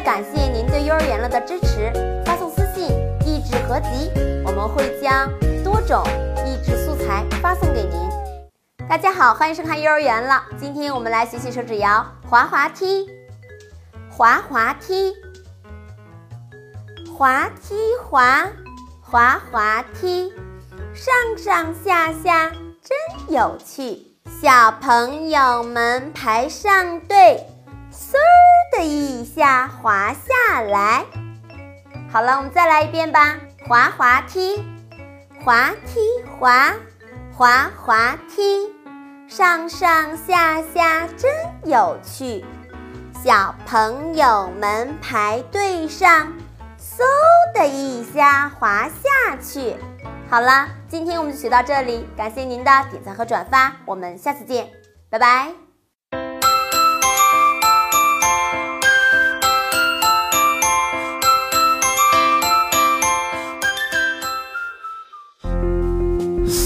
[0.00, 1.92] 感谢您对幼儿园了的支持，
[2.24, 2.88] 发送私信
[3.26, 4.10] “益智合集”，
[4.46, 5.28] 我们会将
[5.64, 6.02] 多种
[6.46, 8.08] 益智素材发送给您。
[8.88, 10.44] 大家好，欢迎收看幼儿园了。
[10.58, 13.08] 今天我们来学习手指谣滑滑梯，
[14.08, 15.14] 滑滑梯，
[17.16, 17.74] 滑梯
[18.08, 18.48] 滑，
[19.02, 20.32] 滑滑梯，
[20.94, 24.06] 上上下下真有趣。
[24.40, 27.44] 小朋友们排上队。
[27.90, 28.14] 嗖
[28.78, 31.04] 的一下滑下来，
[32.12, 33.36] 好了，我们再来一遍吧。
[33.66, 34.64] 滑滑梯，
[35.44, 35.98] 滑梯
[36.38, 36.72] 滑，
[37.32, 38.72] 滑滑梯，
[39.26, 41.28] 上上下下真
[41.64, 42.44] 有趣。
[43.24, 46.32] 小朋友们排队上，
[46.78, 47.02] 嗖
[47.52, 49.74] 的一下滑下去。
[50.30, 54.70] 好了，今天我们就学到这里，感谢您的点赞和转发，我们下次见，
[55.10, 55.67] 拜拜。